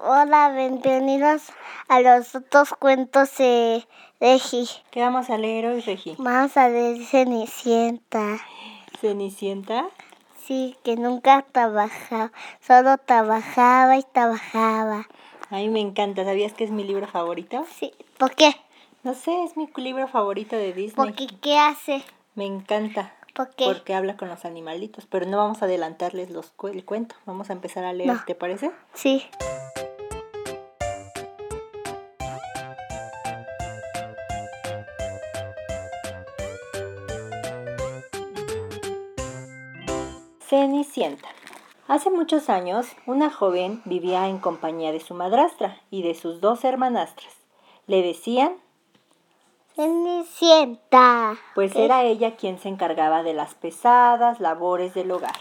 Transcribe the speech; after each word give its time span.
Hola, 0.00 0.50
bienvenidos 0.54 1.42
a 1.88 2.00
los 2.00 2.34
otros 2.34 2.70
cuentos 2.78 3.36
de 3.36 3.84
Regi. 4.20 4.68
¿Qué 4.90 5.00
vamos 5.00 5.28
a 5.30 5.38
leer 5.38 5.66
hoy, 5.66 5.80
Regi? 5.80 6.14
Vamos 6.18 6.56
a 6.56 6.68
leer 6.68 7.04
Cenicienta. 7.04 8.38
¿Cenicienta? 9.00 9.88
Sí, 10.46 10.76
que 10.84 10.96
nunca 10.96 11.44
trabajaba, 11.52 12.32
solo 12.66 12.96
trabajaba 12.98 13.96
y 13.96 14.02
trabajaba. 14.12 15.06
A 15.50 15.56
mí 15.56 15.68
me 15.68 15.80
encanta. 15.80 16.24
¿Sabías 16.24 16.52
que 16.52 16.64
es 16.64 16.70
mi 16.70 16.84
libro 16.84 17.06
favorito? 17.06 17.66
Sí, 17.78 17.92
¿por 18.18 18.34
qué? 18.34 18.54
No 19.02 19.14
sé, 19.14 19.42
es 19.44 19.56
mi 19.56 19.68
libro 19.76 20.08
favorito 20.08 20.56
de 20.56 20.72
Disney. 20.72 20.94
Porque 20.94 21.26
¿qué 21.40 21.58
hace? 21.58 22.02
Me 22.34 22.46
encanta. 22.46 23.14
¿Por 23.34 23.50
qué? 23.54 23.66
Porque 23.66 23.94
habla 23.94 24.16
con 24.16 24.28
los 24.28 24.44
animalitos. 24.44 25.06
Pero 25.06 25.26
no 25.26 25.36
vamos 25.36 25.62
a 25.62 25.66
adelantarles 25.66 26.30
los, 26.30 26.50
cu- 26.50 26.68
el 26.68 26.84
cuento. 26.84 27.14
Vamos 27.26 27.50
a 27.50 27.52
empezar 27.52 27.84
a 27.84 27.92
leer, 27.92 28.10
No. 28.12 28.20
¿te 28.26 28.34
parece? 28.34 28.70
Sí. 28.94 29.24
Cenicienta. 40.58 41.28
Hace 41.86 42.10
muchos 42.10 42.48
años, 42.50 42.88
una 43.06 43.30
joven 43.30 43.80
vivía 43.84 44.26
en 44.26 44.38
compañía 44.38 44.90
de 44.90 44.98
su 44.98 45.14
madrastra 45.14 45.80
y 45.88 46.02
de 46.02 46.16
sus 46.16 46.40
dos 46.40 46.64
hermanastras. 46.64 47.32
Le 47.86 48.02
decían, 48.02 48.56
Cenicienta. 49.76 51.36
pues 51.54 51.74
¿Qué? 51.74 51.84
era 51.84 52.02
ella 52.02 52.34
quien 52.34 52.58
se 52.58 52.68
encargaba 52.68 53.22
de 53.22 53.34
las 53.34 53.54
pesadas 53.54 54.40
labores 54.40 54.94
del 54.94 55.12
hogar. 55.12 55.36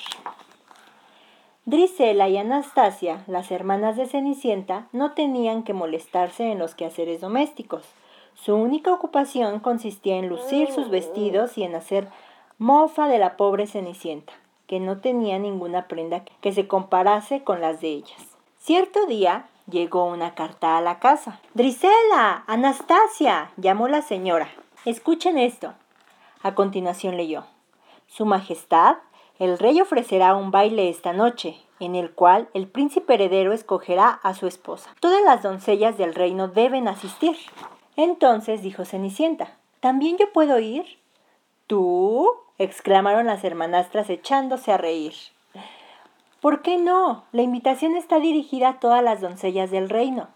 Drisela 1.65 2.29
y 2.29 2.37
Anastasia, 2.37 3.23
las 3.25 3.49
hermanas 3.49 3.97
de 3.97 4.05
Cenicienta, 4.05 4.87
no 4.91 5.13
tenían 5.13 5.63
que 5.63 5.73
molestarse 5.73 6.51
en 6.51 6.59
los 6.59 6.75
quehaceres 6.75 7.21
domésticos. 7.21 7.85
Su 8.35 8.53
única 8.53 8.93
ocupación 8.93 9.61
consistía 9.61 10.17
en 10.17 10.29
lucir 10.29 10.71
sus 10.71 10.91
vestidos 10.91 11.57
y 11.57 11.63
en 11.63 11.73
hacer 11.73 12.07
mofa 12.59 13.07
de 13.07 13.17
la 13.17 13.35
pobre 13.35 13.65
Cenicienta, 13.65 14.33
que 14.67 14.79
no 14.79 14.99
tenía 14.99 15.39
ninguna 15.39 15.87
prenda 15.87 16.23
que 16.41 16.51
se 16.51 16.67
comparase 16.67 17.43
con 17.43 17.61
las 17.61 17.81
de 17.81 17.89
ellas. 17.89 18.37
Cierto 18.59 19.05
día 19.05 19.47
llegó 19.69 20.05
una 20.05 20.35
carta 20.35 20.77
a 20.77 20.81
la 20.81 20.99
casa. 20.99 21.39
Drisela, 21.53 22.43
Anastasia, 22.47 23.51
llamó 23.57 23.87
la 23.87 24.01
señora. 24.01 24.49
Escuchen 24.85 25.37
esto. 25.37 25.73
A 26.43 26.53
continuación 26.53 27.17
leyó. 27.17 27.45
Su 28.07 28.25
Majestad, 28.25 28.97
el 29.39 29.57
rey 29.57 29.81
ofrecerá 29.81 30.35
un 30.35 30.51
baile 30.51 30.89
esta 30.89 31.13
noche, 31.13 31.57
en 31.79 31.95
el 31.95 32.11
cual 32.11 32.49
el 32.53 32.67
príncipe 32.67 33.13
heredero 33.13 33.53
escogerá 33.53 34.09
a 34.09 34.33
su 34.33 34.47
esposa. 34.47 34.93
Todas 34.99 35.23
las 35.23 35.43
doncellas 35.43 35.97
del 35.97 36.15
reino 36.15 36.47
deben 36.47 36.87
asistir. 36.87 37.37
Entonces 37.95 38.61
dijo 38.61 38.85
Cenicienta, 38.85 39.57
¿también 39.79 40.17
yo 40.17 40.31
puedo 40.31 40.59
ir? 40.59 40.99
¿Tú? 41.67 42.29
exclamaron 42.57 43.27
las 43.27 43.43
hermanastras 43.43 44.09
echándose 44.09 44.71
a 44.71 44.77
reír. 44.77 45.13
¿Por 46.41 46.61
qué 46.61 46.77
no? 46.77 47.25
La 47.31 47.41
invitación 47.41 47.95
está 47.95 48.19
dirigida 48.19 48.69
a 48.69 48.79
todas 48.79 49.03
las 49.03 49.21
doncellas 49.21 49.69
del 49.69 49.89
reino. 49.89 50.27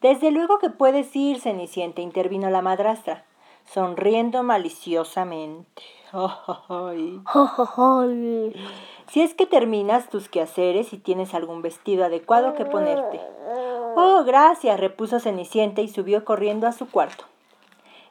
Desde 0.00 0.30
luego 0.30 0.58
que 0.58 0.70
puedes 0.70 1.14
ir, 1.14 1.40
Cenicienta, 1.40 2.00
intervino 2.00 2.48
la 2.50 2.62
madrastra, 2.62 3.24
sonriendo 3.64 4.42
maliciosamente. 4.42 5.82
Ay. 6.12 7.20
Si 9.08 9.22
es 9.22 9.34
que 9.34 9.46
terminas 9.46 10.08
tus 10.08 10.28
quehaceres 10.28 10.92
y 10.92 10.98
tienes 10.98 11.34
algún 11.34 11.62
vestido 11.62 12.04
adecuado 12.04 12.54
que 12.54 12.64
ponerte. 12.64 13.20
Oh, 13.96 14.22
gracias, 14.24 14.78
repuso 14.78 15.20
Cenicienta 15.20 15.82
y 15.82 15.88
subió 15.88 16.24
corriendo 16.24 16.66
a 16.66 16.72
su 16.72 16.88
cuarto. 16.88 17.24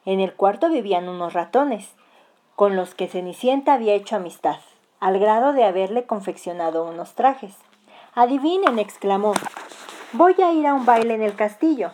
En 0.04 0.20
el 0.20 0.34
cuarto 0.34 0.68
vivían 0.68 1.08
unos 1.08 1.32
ratones, 1.32 1.94
con 2.60 2.76
los 2.76 2.94
que 2.94 3.08
Cenicienta 3.08 3.72
había 3.72 3.94
hecho 3.94 4.16
amistad, 4.16 4.58
al 5.00 5.18
grado 5.18 5.54
de 5.54 5.64
haberle 5.64 6.04
confeccionado 6.04 6.84
unos 6.84 7.14
trajes. 7.14 7.56
Adivinen, 8.14 8.78
exclamó. 8.78 9.32
Voy 10.12 10.34
a 10.42 10.52
ir 10.52 10.66
a 10.66 10.74
un 10.74 10.84
baile 10.84 11.14
en 11.14 11.22
el 11.22 11.34
castillo. 11.34 11.92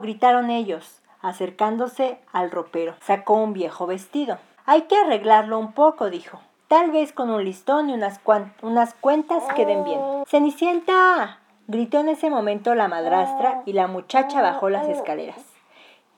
gritaron 0.00 0.50
ellos, 0.50 1.00
acercándose 1.22 2.18
al 2.32 2.50
ropero. 2.50 2.96
Sacó 3.06 3.34
un 3.34 3.52
viejo 3.52 3.86
vestido. 3.86 4.38
Hay 4.66 4.82
que 4.88 4.96
arreglarlo 4.96 5.60
un 5.60 5.72
poco, 5.74 6.10
dijo. 6.10 6.40
Tal 6.66 6.90
vez 6.90 7.12
con 7.12 7.30
un 7.30 7.44
listón 7.44 7.88
y 7.88 7.92
unas, 7.92 8.18
unas 8.62 8.94
cuentas 8.94 9.44
queden 9.54 9.84
bien. 9.84 10.00
Cenicienta. 10.26 11.38
gritó 11.68 12.00
en 12.00 12.08
ese 12.08 12.30
momento 12.30 12.74
la 12.74 12.88
madrastra 12.88 13.62
y 13.64 13.74
la 13.74 13.86
muchacha 13.86 14.42
bajó 14.42 14.70
las 14.70 14.88
escaleras. 14.88 15.57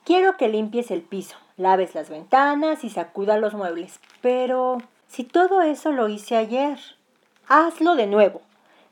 Quiero 0.03 0.35
que 0.35 0.47
limpies 0.49 0.89
el 0.91 1.01
piso, 1.01 1.37
laves 1.57 1.93
las 1.93 2.09
ventanas 2.09 2.83
y 2.83 2.89
sacudas 2.89 3.39
los 3.39 3.53
muebles. 3.53 3.99
Pero 4.21 4.79
si 5.07 5.23
todo 5.23 5.61
eso 5.61 5.91
lo 5.91 6.09
hice 6.09 6.35
ayer, 6.35 6.79
hazlo 7.47 7.95
de 7.95 8.07
nuevo. 8.07 8.41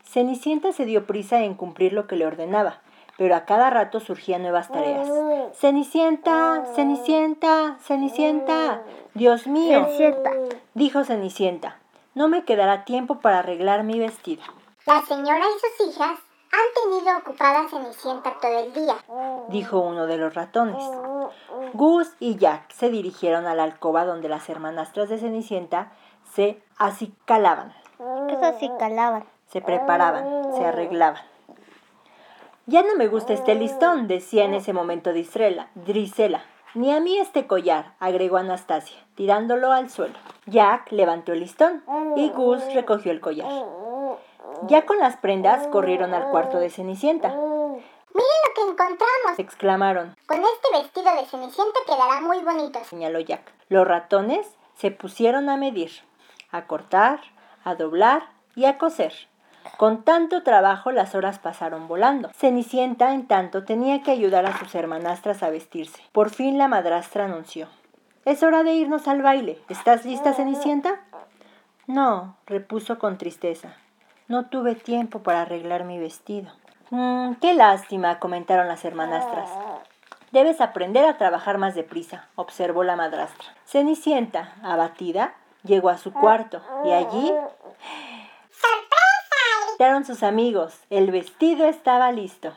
Cenicienta 0.03 0.71
se 0.71 0.85
dio 0.85 1.05
prisa 1.05 1.41
en 1.41 1.55
cumplir 1.55 1.93
lo 1.93 2.07
que 2.07 2.15
le 2.15 2.25
ordenaba, 2.25 2.81
pero 3.17 3.35
a 3.35 3.45
cada 3.45 3.69
rato 3.69 3.99
surgían 3.99 4.43
nuevas 4.43 4.69
tareas. 4.69 5.09
Cenicienta, 5.53 6.65
Cenicienta, 6.75 7.77
Cenicienta. 7.81 8.83
Dios 9.13 9.47
mío, 9.47 9.85
Cenicienta. 9.85 10.31
dijo 10.73 11.03
Cenicienta. 11.03 11.77
No 12.15 12.27
me 12.27 12.43
quedará 12.43 12.85
tiempo 12.85 13.19
para 13.19 13.39
arreglar 13.39 13.83
mi 13.83 13.99
vestido. 13.99 14.43
La 14.85 15.01
señora 15.01 15.45
y 15.45 15.83
sus 15.83 15.95
hijas 15.95 16.19
han 16.51 16.99
tenido 16.99 17.17
ocupada 17.17 17.67
Cenicienta 17.69 18.35
todo 18.41 18.59
el 18.59 18.73
día. 18.73 18.95
dijo 19.49 19.79
uno 19.79 20.05
de 20.07 20.17
los 20.17 20.33
ratones. 20.33 20.83
Gus 21.73 22.11
y 22.19 22.37
Jack 22.37 22.71
se 22.71 22.89
dirigieron 22.89 23.45
a 23.47 23.55
la 23.55 23.63
alcoba 23.63 24.05
donde 24.05 24.29
las 24.29 24.49
hermanastras 24.49 25.09
de 25.09 25.17
Cenicienta 25.17 25.91
se 26.33 26.61
acicalaban, 26.77 27.73
Eso 28.29 28.57
sí 28.59 28.69
calaban. 28.79 29.25
se 29.47 29.61
preparaban, 29.61 30.53
se 30.55 30.65
arreglaban. 30.65 31.21
Ya 32.65 32.83
no 32.83 32.95
me 32.95 33.07
gusta 33.07 33.33
este 33.33 33.55
listón, 33.55 34.07
decía 34.07 34.45
en 34.45 34.53
ese 34.53 34.73
momento 34.73 35.09
Drisela. 35.11 35.69
Drisela. 35.73 36.41
Ni 36.75 36.93
a 36.93 36.99
mí 36.99 37.17
este 37.17 37.47
collar, 37.47 37.93
agregó 37.99 38.37
Anastasia, 38.37 38.95
tirándolo 39.15 39.71
al 39.71 39.89
suelo. 39.89 40.13
Jack 40.45 40.91
levantó 40.91 41.33
el 41.33 41.39
listón 41.39 41.83
y 42.15 42.29
Gus 42.29 42.61
recogió 42.75 43.11
el 43.11 43.21
collar. 43.21 43.47
Ya 44.67 44.85
con 44.85 44.99
las 44.99 45.17
prendas 45.17 45.67
corrieron 45.67 46.13
al 46.13 46.29
cuarto 46.29 46.59
de 46.59 46.69
Cenicienta. 46.69 47.29
Miren 47.29 47.83
lo 48.13 48.53
que 48.55 48.61
encontramos. 48.61 49.37
Exclamaron. 49.37 50.15
Con 50.25 50.39
este 50.39 50.81
vestido 50.81 51.15
de 51.15 51.25
Cenicienta 51.25 51.79
quedará 51.85 52.21
muy 52.21 52.39
bonito. 52.39 52.79
señaló 52.83 53.19
Jack. 53.19 53.41
Los 53.69 53.87
ratones 53.87 54.47
se 54.75 54.91
pusieron 54.91 55.49
a 55.49 55.57
medir, 55.57 55.91
a 56.51 56.65
cortar, 56.65 57.19
a 57.63 57.75
doblar 57.75 58.29
y 58.55 58.65
a 58.65 58.77
coser. 58.77 59.13
Con 59.77 60.03
tanto 60.03 60.43
trabajo 60.43 60.91
las 60.91 61.15
horas 61.15 61.39
pasaron 61.39 61.87
volando. 61.87 62.29
Cenicienta, 62.33 63.13
en 63.13 63.27
tanto, 63.27 63.63
tenía 63.63 64.01
que 64.03 64.11
ayudar 64.11 64.45
a 64.45 64.57
sus 64.57 64.73
hermanastras 64.75 65.43
a 65.43 65.49
vestirse. 65.49 66.01
Por 66.11 66.29
fin 66.29 66.57
la 66.57 66.67
madrastra 66.67 67.25
anunció. 67.25 67.67
Es 68.25 68.43
hora 68.43 68.63
de 68.63 68.73
irnos 68.73 69.07
al 69.07 69.21
baile. 69.21 69.61
¿Estás 69.69 70.05
lista, 70.05 70.33
Cenicienta? 70.33 71.01
No, 71.87 72.37
repuso 72.45 72.99
con 72.99 73.17
tristeza. 73.17 73.75
No 74.29 74.45
tuve 74.45 74.75
tiempo 74.75 75.19
para 75.19 75.41
arreglar 75.41 75.83
mi 75.83 75.99
vestido. 75.99 76.49
"Mm, 76.91 77.33
qué 77.41 77.53
lástima, 77.53 78.19
comentaron 78.19 78.67
las 78.67 78.85
hermanastras. 78.85 79.49
Debes 80.31 80.61
aprender 80.61 81.05
a 81.05 81.17
trabajar 81.17 81.57
más 81.57 81.73
deprisa, 81.75 82.27
observó 82.35 82.83
la 82.83 82.95
madrastra. 82.95 83.47
Cenicienta, 83.65 84.53
abatida, 84.63 85.33
llegó 85.63 85.89
a 85.89 85.97
su 85.97 86.13
cuarto 86.13 86.61
y 86.85 86.91
allí... 86.91 87.33
Gritaron 89.79 90.05
sus 90.05 90.23
amigos. 90.23 90.77
El 90.89 91.09
vestido 91.09 91.65
estaba 91.65 92.11
listo. 92.11 92.53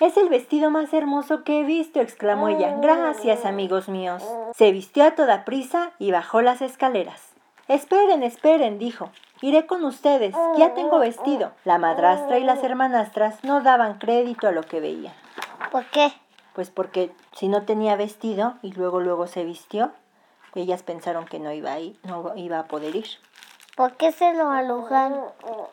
Es 0.00 0.16
el 0.16 0.28
vestido 0.28 0.70
más 0.70 0.92
hermoso 0.94 1.44
que 1.44 1.60
he 1.60 1.64
visto, 1.64 2.00
exclamó 2.00 2.48
ella. 2.48 2.76
Gracias, 2.80 3.44
amigos 3.44 3.88
míos. 3.88 4.22
Se 4.54 4.72
vistió 4.72 5.04
a 5.04 5.10
toda 5.16 5.44
prisa 5.44 5.90
y 5.98 6.12
bajó 6.12 6.40
las 6.40 6.62
escaleras. 6.62 7.31
Esperen, 7.68 8.22
esperen, 8.22 8.78
dijo. 8.78 9.10
Iré 9.40 9.66
con 9.66 9.84
ustedes. 9.84 10.34
Ya 10.56 10.74
tengo 10.74 10.98
vestido. 10.98 11.52
La 11.64 11.78
madrastra 11.78 12.38
y 12.38 12.44
las 12.44 12.62
hermanastras 12.62 13.42
no 13.42 13.60
daban 13.60 13.98
crédito 13.98 14.46
a 14.48 14.52
lo 14.52 14.62
que 14.62 14.80
veían. 14.80 15.14
¿Por 15.70 15.84
qué? 15.86 16.12
Pues 16.54 16.70
porque 16.70 17.12
si 17.34 17.48
no 17.48 17.62
tenía 17.62 17.96
vestido 17.96 18.54
y 18.62 18.72
luego 18.72 19.00
luego 19.00 19.26
se 19.26 19.44
vistió, 19.44 19.90
ellas 20.54 20.82
pensaron 20.82 21.24
que 21.24 21.38
no 21.38 21.52
iba 21.52 21.72
a 21.72 21.80
ir, 21.80 21.98
no 22.04 22.34
iba 22.36 22.58
a 22.58 22.66
poder 22.66 22.94
ir. 22.94 23.06
¿Por 23.74 23.96
qué 23.96 24.12
se 24.12 24.34
lo 24.34 24.50
alojaron? 24.50 25.24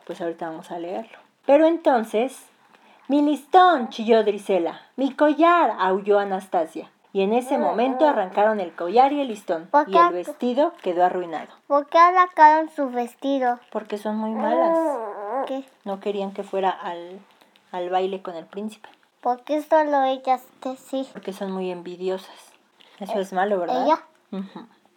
Pues 0.06 0.20
ahorita 0.20 0.48
vamos 0.48 0.70
a 0.70 0.78
leerlo. 0.78 1.18
Pero 1.44 1.66
entonces, 1.66 2.46
mi 3.08 3.20
listón, 3.22 3.90
chilló 3.90 4.24
Drisela. 4.24 4.80
Mi 4.96 5.12
collar, 5.12 5.76
aulló 5.78 6.18
Anastasia. 6.18 6.90
Y 7.12 7.22
en 7.22 7.32
ese 7.32 7.58
momento 7.58 8.06
arrancaron 8.08 8.60
el 8.60 8.72
collar 8.74 9.12
y 9.12 9.20
el 9.20 9.28
listón. 9.28 9.66
¿Por 9.66 9.88
Y 9.88 9.96
el 9.96 10.12
vestido 10.12 10.72
quedó 10.82 11.04
arruinado. 11.04 11.48
¿Por 11.66 11.86
qué 11.88 11.98
arrancaron 11.98 12.70
su 12.70 12.88
vestido? 12.90 13.58
Porque 13.72 13.98
son 13.98 14.16
muy 14.16 14.30
malas. 14.30 14.78
¿Qué? 15.46 15.64
No 15.84 15.98
querían 16.00 16.32
que 16.32 16.44
fuera 16.44 16.70
al, 16.70 17.18
al 17.72 17.90
baile 17.90 18.22
con 18.22 18.36
el 18.36 18.46
príncipe. 18.46 18.88
¿Por 19.20 19.42
qué 19.42 19.60
solo 19.62 20.04
ellas 20.04 20.42
que 20.60 20.76
sí? 20.76 21.08
Porque 21.12 21.32
son 21.32 21.50
muy 21.52 21.70
envidiosas. 21.70 22.52
Eso 23.00 23.18
es 23.18 23.32
malo, 23.32 23.58
¿verdad? 23.58 23.84
¿Ella? 23.86 24.02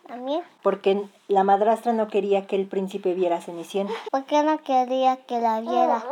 También. 0.08 0.44
Porque 0.62 1.08
la 1.28 1.44
madrastra 1.44 1.94
no 1.94 2.08
quería 2.10 2.46
que 2.46 2.56
el 2.58 2.68
príncipe 2.68 3.14
viera 3.14 3.38
a 3.38 3.42
Cenicienta, 3.42 3.94
¿Por 4.12 4.26
qué 4.26 4.44
no 4.44 4.60
quería 4.62 5.18
que 5.18 5.40
la 5.40 5.62
viera? 5.62 6.04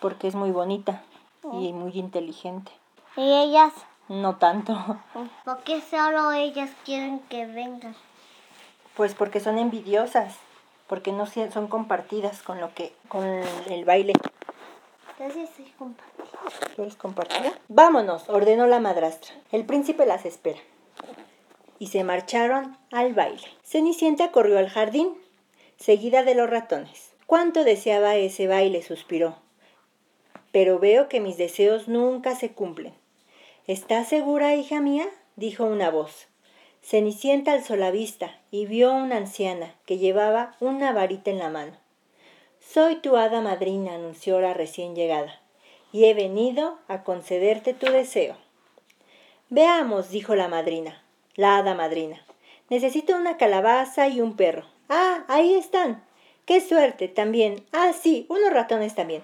porque 0.00 0.28
es 0.28 0.34
muy 0.34 0.50
bonita 0.50 1.02
y 1.52 1.72
muy 1.72 1.92
inteligente. 1.98 2.72
¿Y 3.16 3.30
ellas? 3.32 3.72
No 4.10 4.38
tanto, 4.38 4.74
¿Por 5.44 5.62
qué 5.62 5.80
solo 5.80 6.32
ellas 6.32 6.68
quieren 6.84 7.20
que 7.28 7.46
vengan? 7.46 7.94
pues 8.96 9.14
porque 9.14 9.38
son 9.38 9.56
envidiosas, 9.56 10.34
porque 10.88 11.12
no 11.12 11.26
son 11.26 11.68
compartidas 11.68 12.42
con 12.42 12.60
lo 12.60 12.74
que 12.74 12.92
con 13.06 13.24
el 13.24 13.84
baile. 13.84 14.14
Entonces 15.16 15.48
sí, 15.56 15.72
compartir. 15.78 16.24
¿Tú 16.74 16.82
eres 16.82 16.96
compartida? 16.96 17.52
Vámonos, 17.68 18.28
ordenó 18.28 18.66
la 18.66 18.80
madrastra. 18.80 19.32
El 19.52 19.64
príncipe 19.64 20.04
las 20.06 20.24
espera. 20.24 20.58
Y 21.78 21.86
se 21.86 22.02
marcharon 22.02 22.76
al 22.90 23.14
baile. 23.14 23.46
Cenicienta 23.62 24.32
corrió 24.32 24.58
al 24.58 24.68
jardín, 24.68 25.14
seguida 25.78 26.24
de 26.24 26.34
los 26.34 26.50
ratones. 26.50 27.12
Cuánto 27.26 27.62
deseaba 27.62 28.16
ese 28.16 28.48
baile, 28.48 28.82
suspiró. 28.82 29.36
Pero 30.50 30.80
veo 30.80 31.08
que 31.08 31.20
mis 31.20 31.36
deseos 31.38 31.86
nunca 31.86 32.34
se 32.34 32.50
cumplen. 32.50 32.99
¿Estás 33.70 34.08
segura, 34.08 34.56
hija 34.56 34.80
mía? 34.80 35.08
dijo 35.36 35.64
una 35.64 35.90
voz. 35.90 36.26
Cenicienta 36.82 37.52
alzó 37.52 37.76
la 37.76 37.92
vista 37.92 38.36
y 38.50 38.66
vio 38.66 38.90
a 38.90 38.94
una 38.96 39.16
anciana 39.16 39.76
que 39.86 39.96
llevaba 39.96 40.56
una 40.58 40.92
varita 40.92 41.30
en 41.30 41.38
la 41.38 41.50
mano. 41.50 41.76
Soy 42.58 42.96
tu 42.96 43.16
hada 43.16 43.40
madrina, 43.40 43.94
anunció 43.94 44.40
la 44.40 44.54
recién 44.54 44.96
llegada, 44.96 45.40
y 45.92 46.06
he 46.06 46.14
venido 46.14 46.80
a 46.88 47.04
concederte 47.04 47.72
tu 47.72 47.86
deseo. 47.86 48.34
Veamos, 49.50 50.10
dijo 50.10 50.34
la 50.34 50.48
madrina, 50.48 51.04
la 51.36 51.56
hada 51.56 51.74
madrina. 51.74 52.20
Necesito 52.70 53.14
una 53.14 53.36
calabaza 53.36 54.08
y 54.08 54.20
un 54.20 54.34
perro. 54.34 54.64
Ah, 54.88 55.24
ahí 55.28 55.54
están. 55.54 56.02
¡Qué 56.44 56.60
suerte! 56.60 57.06
También. 57.06 57.64
Ah, 57.70 57.92
sí, 57.92 58.26
unos 58.30 58.52
ratones 58.52 58.96
también. 58.96 59.22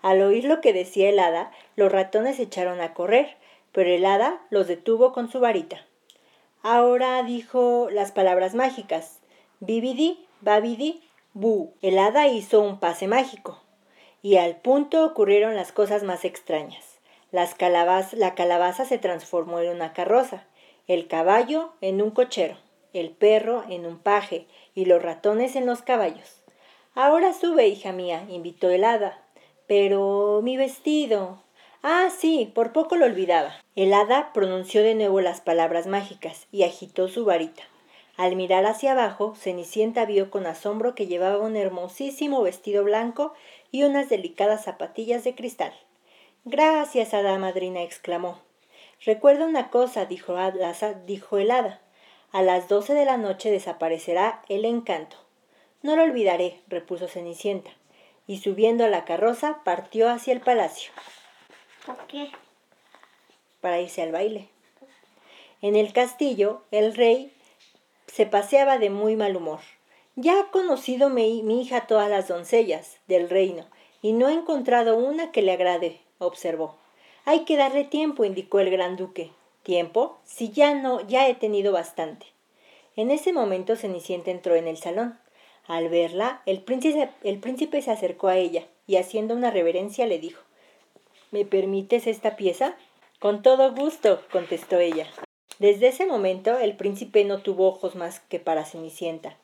Al 0.00 0.22
oír 0.22 0.44
lo 0.44 0.60
que 0.60 0.72
decía 0.72 1.08
el 1.08 1.18
hada, 1.18 1.50
los 1.74 1.90
ratones 1.90 2.36
se 2.36 2.44
echaron 2.44 2.80
a 2.80 2.94
correr, 2.94 3.36
pero 3.72 3.90
el 3.90 4.04
hada 4.04 4.40
los 4.50 4.66
detuvo 4.66 5.12
con 5.12 5.30
su 5.30 5.40
varita. 5.40 5.86
Ahora 6.62 7.22
dijo 7.22 7.88
las 7.90 8.12
palabras 8.12 8.54
mágicas. 8.54 9.20
Bibidi, 9.60 10.26
babidi, 10.40 11.02
bu. 11.32 11.72
El 11.80 11.98
hada 11.98 12.28
hizo 12.28 12.60
un 12.60 12.78
pase 12.78 13.06
mágico. 13.06 13.62
Y 14.22 14.36
al 14.36 14.56
punto 14.56 15.04
ocurrieron 15.04 15.56
las 15.56 15.72
cosas 15.72 16.02
más 16.02 16.24
extrañas. 16.24 16.98
La 17.30 17.46
calabaza 18.34 18.84
se 18.84 18.98
transformó 18.98 19.60
en 19.60 19.70
una 19.70 19.92
carroza, 19.92 20.44
el 20.88 21.06
caballo 21.06 21.72
en 21.80 22.02
un 22.02 22.10
cochero, 22.10 22.56
el 22.92 23.10
perro 23.10 23.64
en 23.68 23.86
un 23.86 23.98
paje 23.98 24.46
y 24.74 24.84
los 24.84 25.00
ratones 25.00 25.54
en 25.54 25.64
los 25.64 25.82
caballos. 25.82 26.42
Ahora 26.94 27.32
sube, 27.32 27.68
hija 27.68 27.92
mía, 27.92 28.26
invitó 28.28 28.68
el 28.68 28.84
hada. 28.84 29.22
Pero 29.66 30.40
mi 30.42 30.56
vestido. 30.56 31.42
Ah, 31.82 32.10
sí, 32.14 32.52
por 32.54 32.72
poco 32.72 32.96
lo 32.96 33.06
olvidaba. 33.06 33.54
El 33.74 33.94
hada 33.94 34.34
pronunció 34.34 34.82
de 34.82 34.94
nuevo 34.94 35.22
las 35.22 35.40
palabras 35.40 35.86
mágicas 35.86 36.46
y 36.52 36.64
agitó 36.64 37.08
su 37.08 37.24
varita. 37.24 37.62
Al 38.18 38.36
mirar 38.36 38.66
hacia 38.66 38.92
abajo, 38.92 39.34
Cenicienta 39.34 40.04
vio 40.04 40.30
con 40.30 40.46
asombro 40.46 40.94
que 40.94 41.06
llevaba 41.06 41.38
un 41.38 41.56
hermosísimo 41.56 42.42
vestido 42.42 42.84
blanco 42.84 43.32
y 43.70 43.84
unas 43.84 44.10
delicadas 44.10 44.64
zapatillas 44.64 45.24
de 45.24 45.34
cristal. 45.34 45.72
Gracias, 46.44 47.14
hada 47.14 47.38
madrina, 47.38 47.80
exclamó. 47.82 48.38
Recuerda 49.02 49.46
una 49.46 49.70
cosa, 49.70 50.04
dijo, 50.04 50.36
hada- 50.36 50.92
dijo 51.06 51.38
el 51.38 51.50
hada. 51.50 51.80
A 52.30 52.42
las 52.42 52.68
doce 52.68 52.92
de 52.92 53.06
la 53.06 53.16
noche 53.16 53.50
desaparecerá 53.50 54.42
el 54.50 54.66
encanto. 54.66 55.16
No 55.82 55.96
lo 55.96 56.02
olvidaré, 56.02 56.60
repuso 56.68 57.08
Cenicienta, 57.08 57.70
y 58.26 58.40
subiendo 58.40 58.84
a 58.84 58.88
la 58.88 59.06
carroza 59.06 59.62
partió 59.64 60.10
hacia 60.10 60.34
el 60.34 60.42
palacio 60.42 60.92
¿Por 61.86 61.96
qué? 62.06 62.30
para 63.60 63.80
irse 63.80 64.02
al 64.02 64.12
baile. 64.12 64.48
En 65.62 65.76
el 65.76 65.92
castillo, 65.92 66.62
el 66.70 66.94
rey 66.94 67.32
se 68.06 68.26
paseaba 68.26 68.78
de 68.78 68.90
muy 68.90 69.16
mal 69.16 69.36
humor. 69.36 69.60
Ya 70.16 70.40
ha 70.40 70.50
conocido 70.50 71.10
mi, 71.10 71.40
hija 71.60 71.86
todas 71.86 72.10
las 72.10 72.28
doncellas 72.28 72.98
del 73.06 73.30
reino 73.30 73.66
y 74.02 74.12
no 74.12 74.28
he 74.28 74.32
encontrado 74.32 74.96
una 74.96 75.30
que 75.30 75.42
le 75.42 75.52
agrade, 75.52 76.00
observó. 76.18 76.76
Hay 77.24 77.44
que 77.44 77.56
darle 77.56 77.84
tiempo, 77.84 78.24
indicó 78.24 78.60
el 78.60 78.70
gran 78.70 78.96
duque. 78.96 79.30
¿Tiempo? 79.62 80.18
Si 80.24 80.50
ya 80.50 80.74
no, 80.74 81.06
ya 81.06 81.28
he 81.28 81.34
tenido 81.34 81.72
bastante. 81.72 82.26
En 82.96 83.10
ese 83.10 83.32
momento 83.32 83.76
Cenicienta 83.76 84.30
entró 84.30 84.54
en 84.56 84.66
el 84.66 84.78
salón. 84.78 85.18
Al 85.66 85.90
verla, 85.90 86.42
el 86.46 86.62
príncipe, 86.62 87.10
el 87.22 87.38
príncipe 87.38 87.82
se 87.82 87.90
acercó 87.90 88.28
a 88.28 88.36
ella 88.36 88.66
y 88.86 88.96
haciendo 88.96 89.34
una 89.34 89.50
reverencia 89.50 90.06
le 90.06 90.18
dijo 90.18 90.42
¿Me 91.30 91.44
permites 91.44 92.08
esta 92.08 92.34
pieza? 92.34 92.74
Con 93.20 93.42
todo 93.42 93.72
gusto, 93.72 94.20
contestó 94.32 94.78
ella. 94.78 95.06
Desde 95.60 95.88
ese 95.88 96.04
momento 96.04 96.58
el 96.58 96.76
príncipe 96.76 97.24
no 97.24 97.38
tuvo 97.38 97.68
ojos 97.68 97.94
más 97.94 98.18
que 98.18 98.40
para 98.40 98.64
Cenicienta. 98.64 99.36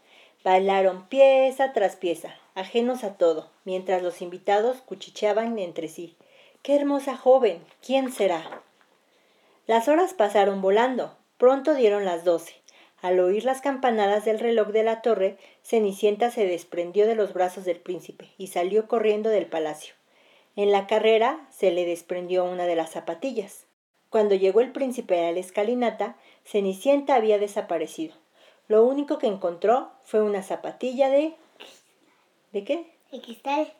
Bailaron 0.42 1.06
pieza 1.06 1.72
tras 1.72 1.94
pieza, 1.94 2.34
ajenos 2.56 3.04
a 3.04 3.16
todo, 3.16 3.50
mientras 3.64 4.02
los 4.02 4.20
invitados 4.20 4.78
cuchicheaban 4.78 5.58
entre 5.60 5.86
sí. 5.86 6.16
¡Qué 6.62 6.74
hermosa 6.74 7.16
joven! 7.16 7.64
¿Quién 7.84 8.10
será? 8.10 8.62
Las 9.68 9.86
horas 9.86 10.12
pasaron 10.12 10.62
volando. 10.62 11.16
Pronto 11.38 11.74
dieron 11.74 12.04
las 12.04 12.24
doce. 12.24 12.54
Al 13.00 13.20
oír 13.20 13.44
las 13.44 13.60
campanadas 13.60 14.24
del 14.24 14.40
reloj 14.40 14.68
de 14.68 14.82
la 14.82 15.02
torre, 15.02 15.36
Cenicienta 15.62 16.32
se 16.32 16.46
desprendió 16.46 17.06
de 17.06 17.14
los 17.14 17.32
brazos 17.32 17.64
del 17.64 17.78
príncipe 17.78 18.30
y 18.38 18.48
salió 18.48 18.88
corriendo 18.88 19.30
del 19.30 19.46
palacio. 19.46 19.94
En 20.56 20.72
la 20.72 20.86
carrera 20.86 21.46
se 21.50 21.70
le 21.70 21.84
desprendió 21.84 22.44
una 22.44 22.64
de 22.64 22.76
las 22.76 22.90
zapatillas. 22.90 23.66
Cuando 24.08 24.34
llegó 24.34 24.60
el 24.60 24.72
príncipe 24.72 25.26
a 25.26 25.32
la 25.32 25.40
escalinata, 25.40 26.16
Cenicienta 26.44 27.14
había 27.14 27.38
desaparecido. 27.38 28.14
Lo 28.66 28.84
único 28.84 29.18
que 29.18 29.26
encontró 29.26 29.90
fue 30.04 30.22
una 30.22 30.42
zapatilla 30.42 31.10
de... 31.10 31.34
¿De 32.52 32.64
qué? 32.64 32.90
¿El 33.12 33.20
cristal? 33.20 33.72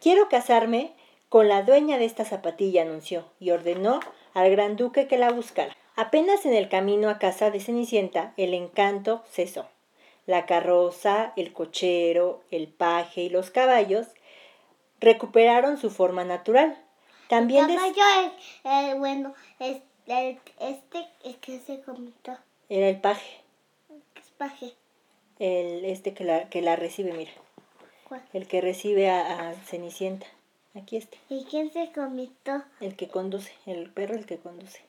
Quiero 0.00 0.28
casarme 0.28 0.92
con 1.28 1.48
la 1.48 1.62
dueña 1.62 1.98
de 1.98 2.06
esta 2.06 2.24
zapatilla, 2.24 2.82
anunció, 2.82 3.26
y 3.38 3.50
ordenó 3.50 4.00
al 4.32 4.50
gran 4.50 4.76
duque 4.76 5.06
que 5.06 5.18
la 5.18 5.30
buscara. 5.30 5.76
Apenas 5.94 6.46
en 6.46 6.54
el 6.54 6.68
camino 6.68 7.10
a 7.10 7.18
casa 7.18 7.50
de 7.50 7.60
Cenicienta, 7.60 8.32
el 8.36 8.54
encanto 8.54 9.22
cesó. 9.30 9.66
La 10.24 10.46
carroza, 10.46 11.32
el 11.36 11.52
cochero, 11.52 12.42
el 12.50 12.68
paje 12.68 13.22
y 13.22 13.28
los 13.28 13.50
caballos 13.50 14.06
recuperaron 15.00 15.78
su 15.78 15.90
forma 15.90 16.24
natural. 16.24 16.76
También 17.28 17.66
des- 17.66 17.76
Caballo, 17.76 18.02
el, 18.64 18.90
el 18.90 18.98
bueno, 18.98 19.34
es, 19.58 19.78
el, 20.06 20.38
este, 20.60 21.06
el 21.24 21.36
que 21.36 21.60
se 21.60 21.80
comentó, 21.82 22.36
era 22.68 22.88
el 22.88 23.00
paje, 23.00 23.40
es 24.16 24.30
paje. 24.38 24.72
el 25.38 25.84
este 25.84 26.14
que 26.14 26.24
la, 26.24 26.48
que 26.48 26.62
la 26.62 26.76
recibe, 26.76 27.12
mira, 27.12 27.30
¿Cuál? 28.08 28.22
el 28.32 28.46
que 28.46 28.60
recibe 28.60 29.10
a, 29.10 29.50
a 29.50 29.54
Cenicienta. 29.54 30.26
Aquí 30.74 30.96
este. 30.96 31.18
¿Y 31.28 31.44
quién 31.44 31.72
se 31.72 31.90
comentó? 31.92 32.62
El 32.80 32.94
que 32.96 33.08
conduce, 33.08 33.52
el 33.66 33.90
perro 33.90 34.14
el 34.14 34.26
que 34.26 34.38
conduce. 34.38 34.80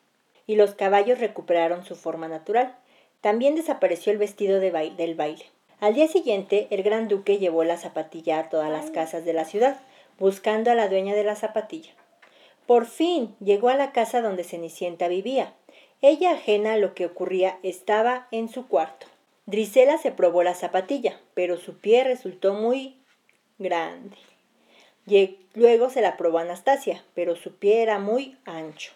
Y 0.48 0.56
los 0.56 0.76
caballos 0.76 1.20
recuperaron 1.20 1.86
su 1.86 1.96
forma 1.96 2.28
natural. 2.28 2.76
También 3.22 3.56
desapareció 3.56 4.12
el 4.12 4.18
vestido 4.18 4.60
de 4.60 4.72
baile, 4.72 4.96
del 4.96 5.16
baile. 5.16 5.46
Al 5.80 5.94
día 5.94 6.08
siguiente, 6.08 6.68
el 6.72 6.84
gran 6.84 7.08
duque 7.08 7.38
llevó 7.38 7.64
la 7.64 7.78
zapatilla 7.78 8.40
a 8.40 8.50
todas 8.50 8.70
las 8.70 8.92
casas 8.92 9.26
de 9.26 9.34
la 9.34 9.46
ciudad, 9.46 9.80
buscando 10.20 10.72
a 10.72 10.76
la 10.76 10.88
dueña 10.88 11.16
de 11.16 11.24
la 11.24 11.36
zapatilla. 11.36 11.92
Por 12.68 12.86
fin 12.86 13.36
llegó 13.40 13.70
a 13.70 13.76
la 13.76 13.92
casa 13.92 14.22
donde 14.22 14.44
Cenicienta 14.44 15.08
vivía. 15.08 15.54
Ella, 16.02 16.32
ajena 16.32 16.74
a 16.74 16.78
lo 16.78 16.94
que 16.94 17.06
ocurría, 17.06 17.58
estaba 17.64 18.28
en 18.32 18.50
su 18.50 18.68
cuarto. 18.68 19.08
Drisela 19.46 19.98
se 19.98 20.12
probó 20.12 20.44
la 20.44 20.54
zapatilla, 20.54 21.20
pero 21.34 21.58
su 21.58 21.80
pie 21.80 22.04
resultó 22.04 22.54
muy 22.54 22.96
grande. 23.58 24.16
Luego 25.56 25.90
se 25.90 26.02
la 26.02 26.18
probó 26.18 26.38
Anastasia, 26.38 27.04
pero 27.16 27.36
su 27.36 27.56
pie 27.56 27.82
era 27.82 27.98
muy 27.98 28.38
ancho. 28.46 28.92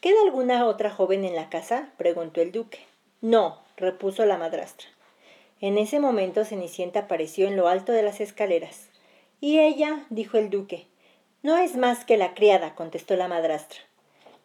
¿Queda 0.00 0.22
alguna 0.22 0.66
otra 0.66 0.90
joven 0.90 1.24
en 1.24 1.36
la 1.36 1.50
casa? 1.50 1.90
preguntó 1.98 2.40
el 2.40 2.50
duque. 2.50 2.78
No, 3.20 3.58
repuso 3.76 4.24
la 4.24 4.38
madrastra. 4.38 4.88
En 5.60 5.78
ese 5.78 6.00
momento 6.00 6.44
Cenicienta 6.44 7.00
apareció 7.00 7.46
en 7.46 7.56
lo 7.56 7.68
alto 7.68 7.92
de 7.92 8.02
las 8.02 8.20
escaleras. 8.20 8.88
Y 9.40 9.58
ella, 9.58 10.06
dijo 10.10 10.38
el 10.38 10.50
duque. 10.50 10.86
No 11.42 11.58
es 11.58 11.76
más 11.76 12.04
que 12.04 12.16
la 12.16 12.34
criada, 12.34 12.74
contestó 12.74 13.16
la 13.16 13.28
madrastra. 13.28 13.80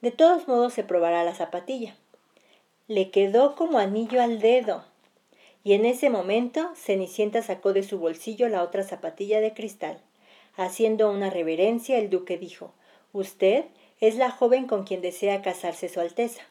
De 0.01 0.11
todos 0.11 0.47
modos 0.47 0.73
se 0.73 0.83
probará 0.83 1.23
la 1.23 1.35
zapatilla. 1.35 1.95
Le 2.87 3.11
quedó 3.11 3.55
como 3.55 3.79
anillo 3.79 4.21
al 4.21 4.39
dedo. 4.39 4.83
Y 5.63 5.73
en 5.73 5.85
ese 5.85 6.09
momento 6.09 6.71
Cenicienta 6.75 7.41
sacó 7.41 7.73
de 7.73 7.83
su 7.83 7.99
bolsillo 7.99 8.49
la 8.49 8.63
otra 8.63 8.83
zapatilla 8.83 9.41
de 9.41 9.53
cristal. 9.53 9.99
Haciendo 10.55 11.11
una 11.11 11.29
reverencia, 11.29 11.97
el 11.97 12.09
duque 12.09 12.37
dijo, 12.37 12.73
Usted 13.13 13.65
es 13.99 14.15
la 14.15 14.31
joven 14.31 14.67
con 14.67 14.83
quien 14.83 15.01
desea 15.01 15.41
casarse 15.41 15.89
Su 15.89 15.99
Alteza. 15.99 16.41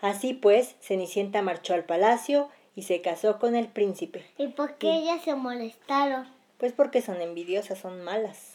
Así 0.00 0.34
pues, 0.34 0.74
Cenicienta 0.80 1.42
marchó 1.42 1.74
al 1.74 1.84
palacio 1.84 2.48
y 2.74 2.82
se 2.82 3.00
casó 3.00 3.38
con 3.38 3.54
el 3.54 3.68
príncipe. 3.68 4.24
¿Y 4.38 4.48
por 4.48 4.76
qué 4.76 4.92
ellas 4.94 5.22
se 5.22 5.34
molestaron? 5.34 6.26
Pues 6.62 6.72
porque 6.72 7.02
son 7.02 7.20
envidiosas, 7.20 7.76
son 7.80 8.04
malas. 8.04 8.54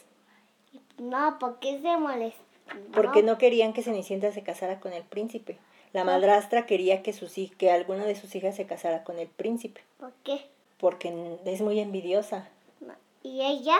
No, 0.96 1.38
¿por 1.38 1.58
qué 1.58 1.78
se 1.82 1.94
molestaron? 1.98 2.46
Porque 2.94 3.22
no 3.22 3.36
querían 3.36 3.74
que 3.74 3.82
Cenicienta 3.82 4.32
se 4.32 4.42
casara 4.42 4.80
con 4.80 4.94
el 4.94 5.02
príncipe. 5.02 5.58
La 5.92 6.04
madrastra 6.04 6.64
quería 6.64 7.02
que, 7.02 7.12
sus, 7.12 7.34
que 7.58 7.70
alguna 7.70 8.06
de 8.06 8.14
sus 8.14 8.34
hijas 8.34 8.56
se 8.56 8.64
casara 8.64 9.04
con 9.04 9.18
el 9.18 9.28
príncipe. 9.28 9.82
¿Por 10.00 10.14
qué? 10.24 10.40
Porque 10.78 11.36
es 11.44 11.60
muy 11.60 11.80
envidiosa. 11.80 12.48
¿Y 13.22 13.42
ella? 13.42 13.76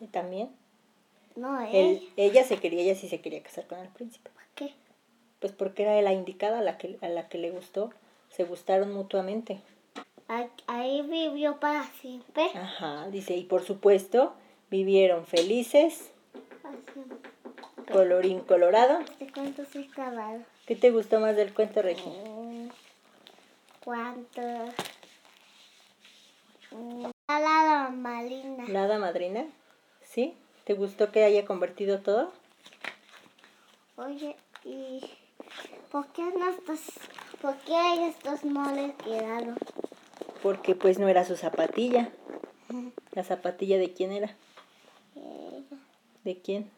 Y 0.00 0.06
también. 0.06 0.48
No, 1.36 1.60
Él- 1.60 1.74
él. 1.74 2.08
ella 2.16 2.44
se 2.44 2.56
quería, 2.56 2.80
ella 2.80 2.94
sí 2.94 3.06
se 3.06 3.20
quería 3.20 3.42
casar 3.42 3.66
con 3.66 3.80
el 3.80 3.88
príncipe. 3.88 4.30
¿Por 4.30 4.44
qué? 4.54 4.72
Pues 5.40 5.52
porque 5.52 5.82
era 5.82 6.00
la 6.00 6.14
indicada 6.14 6.60
a 6.60 6.62
la 6.62 6.78
que, 6.78 6.96
a 7.02 7.08
la 7.10 7.28
que 7.28 7.36
le 7.36 7.50
gustó. 7.50 7.90
Se 8.30 8.44
gustaron 8.44 8.94
mutuamente. 8.94 9.60
Ahí- 10.66 11.02
vivió 11.02 11.60
para 11.60 11.84
siempre. 12.00 12.46
Ajá, 12.54 13.08
dice, 13.10 13.34
y 13.36 13.44
por 13.44 13.62
supuesto, 13.62 14.34
vivieron 14.70 15.26
felices, 15.26 16.10
colorín 17.90 18.40
colorado. 18.40 19.00
¿De 19.18 19.30
cuánto 19.30 19.64
se 19.66 19.80
acabaron? 19.80 20.46
¿Qué 20.66 20.76
te 20.76 20.90
gustó 20.90 21.20
más 21.20 21.36
del 21.36 21.52
cuento, 21.52 21.82
Regi? 21.82 22.08
Mm, 22.08 22.68
¿Cuánto? 23.84 24.40
La 27.28 27.90
malina. 27.90 28.64
¿La 28.68 28.84
hada 28.84 28.98
madrina? 28.98 29.44
¿Sí? 30.02 30.34
¿Te 30.64 30.74
gustó 30.74 31.10
que 31.10 31.24
haya 31.24 31.44
convertido 31.44 32.00
todo? 32.00 32.32
Oye, 33.96 34.36
¿y 34.64 35.00
por 35.90 36.06
qué 36.08 36.22
no 36.22 36.48
estos, 36.50 36.80
por 37.40 37.56
qué 37.58 38.08
estos 38.08 38.44
no 38.44 38.72
les 38.74 38.94
quedaron? 38.94 39.56
Porque 40.42 40.74
pues 40.74 40.98
no 40.98 41.08
era 41.08 41.24
su 41.24 41.36
zapatilla. 41.36 42.10
¿La 43.12 43.24
zapatilla 43.24 43.78
de 43.78 43.92
quién 43.92 44.12
era? 44.12 44.34
Ella, 45.14 45.78
¿De 46.24 46.38
quién? 46.40 46.70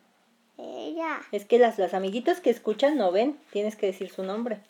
ella, 0.58 1.20
Es 1.32 1.44
que 1.44 1.58
las, 1.58 1.78
las 1.78 1.94
amiguitos 1.94 2.40
que 2.40 2.50
escuchan 2.50 2.96
no 2.96 3.10
ven, 3.12 3.38
tienes 3.52 3.76
que 3.76 3.86
decir 3.86 4.10
su 4.10 4.22
nombre. 4.22 4.60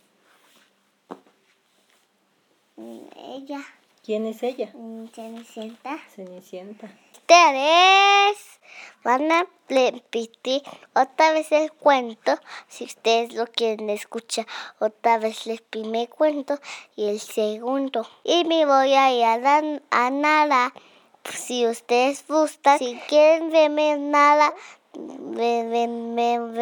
ella, 2.77 3.61
¿Quién 4.05 4.27
es 4.27 4.43
ella? 4.43 4.71
mm, 4.75 5.07
Cenicienta. 5.15 5.99
Cenicienta. 6.15 6.91
Ustedes 7.13 8.37
van 9.03 9.33
a 9.33 9.47
repetir 9.69 10.63
otra 10.95 11.33
vez 11.33 11.51
el 11.53 11.73
cuento, 11.73 12.39
si 12.69 12.85
ustedes 12.85 13.33
lo 13.35 13.47
quieren 13.47 13.89
escuchar, 13.89 14.47
otra 14.79 15.17
vez 15.19 15.47
el 15.47 15.61
primer 15.63 16.09
cuento 16.11 16.59
y 16.97 17.09
el 17.09 17.21
segundo. 17.21 18.07
Y 18.25 18.45
me 18.45 18.67
voy 18.67 18.93
a 18.95 19.11
ir 19.13 19.25
a, 19.25 19.39
la- 19.39 19.81
a 19.91 20.11
Nara, 20.11 20.75
si 21.33 21.67
ustedes 21.67 22.27
gustan, 22.29 22.79
si 22.79 22.97
quieren 23.09 23.51
verme 23.51 23.97
Nara, 23.97 24.53
ven, 24.93 25.71
ven, 25.71 26.15
ven, 26.15 26.53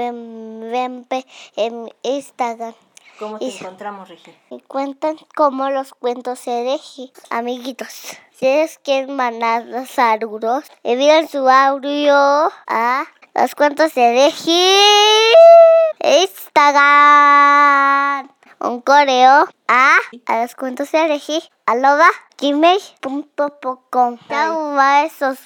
ven, 0.71 1.07
ven 1.11 1.25
en 1.57 1.93
Instagram. 2.05 2.75
¿Cómo 3.19 3.39
te 3.39 3.45
Y- 3.47 3.57
encontramos, 3.59 4.09
Regi? 4.09 4.35
Y 4.51 4.61
cuentan 4.63 5.17
cómo 5.35 5.71
los 5.71 5.95
cuentos 5.95 6.39
se 6.41 6.51
dejan. 6.51 7.11
Amiguitos, 7.31 7.89
si 7.89 8.17
ustedes 8.33 8.79
quieren 8.83 9.15
mandar 9.17 9.65
los 9.67 9.89
saludos, 9.91 10.65
envíen 10.83 11.29
su 11.29 11.49
audio 11.49 12.15
a 12.67 13.05
los 13.35 13.55
cuentos 13.55 13.95
dejan 14.13 14.55
Instagram. 17.03 18.29
Un 18.61 18.81
correo 18.81 19.47
a, 19.69 19.97
a 20.27 20.43
los 20.43 20.55
cuentos 20.55 20.91
de 20.93 21.09
Reji, 21.09 21.43
arroba 21.67 22.09
gmail.com. 22.39 24.19
Chao, 24.29 24.75
besos. 24.75 25.39